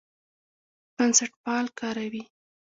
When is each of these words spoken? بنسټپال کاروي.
بنسټپال 0.95 1.65
کاروي. 1.79 2.23